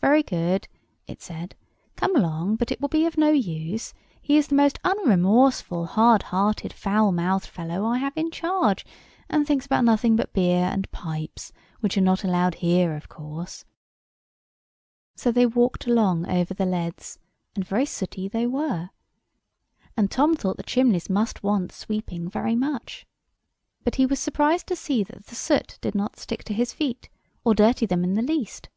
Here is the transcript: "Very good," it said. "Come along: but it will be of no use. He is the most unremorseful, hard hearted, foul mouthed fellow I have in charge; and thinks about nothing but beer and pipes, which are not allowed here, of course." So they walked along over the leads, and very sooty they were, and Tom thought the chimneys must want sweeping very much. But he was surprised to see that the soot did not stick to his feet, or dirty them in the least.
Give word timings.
"Very 0.00 0.24
good," 0.24 0.66
it 1.06 1.22
said. 1.22 1.54
"Come 1.94 2.16
along: 2.16 2.56
but 2.56 2.72
it 2.72 2.80
will 2.80 2.88
be 2.88 3.06
of 3.06 3.16
no 3.16 3.30
use. 3.30 3.94
He 4.20 4.36
is 4.36 4.48
the 4.48 4.56
most 4.56 4.80
unremorseful, 4.82 5.86
hard 5.86 6.24
hearted, 6.24 6.72
foul 6.72 7.12
mouthed 7.12 7.46
fellow 7.46 7.84
I 7.86 7.98
have 7.98 8.16
in 8.16 8.32
charge; 8.32 8.84
and 9.28 9.46
thinks 9.46 9.64
about 9.64 9.84
nothing 9.84 10.16
but 10.16 10.32
beer 10.32 10.64
and 10.64 10.90
pipes, 10.90 11.52
which 11.78 11.96
are 11.96 12.00
not 12.00 12.24
allowed 12.24 12.56
here, 12.56 12.96
of 12.96 13.08
course." 13.08 13.64
So 15.14 15.30
they 15.30 15.46
walked 15.46 15.86
along 15.86 16.26
over 16.28 16.54
the 16.54 16.66
leads, 16.66 17.20
and 17.54 17.64
very 17.64 17.86
sooty 17.86 18.26
they 18.26 18.48
were, 18.48 18.90
and 19.96 20.10
Tom 20.10 20.34
thought 20.34 20.56
the 20.56 20.64
chimneys 20.64 21.08
must 21.08 21.44
want 21.44 21.70
sweeping 21.70 22.28
very 22.28 22.56
much. 22.56 23.06
But 23.84 23.94
he 23.94 24.06
was 24.06 24.18
surprised 24.18 24.66
to 24.66 24.74
see 24.74 25.04
that 25.04 25.26
the 25.26 25.36
soot 25.36 25.78
did 25.80 25.94
not 25.94 26.18
stick 26.18 26.42
to 26.46 26.52
his 26.52 26.72
feet, 26.72 27.08
or 27.44 27.54
dirty 27.54 27.86
them 27.86 28.02
in 28.02 28.14
the 28.14 28.22
least. 28.22 28.68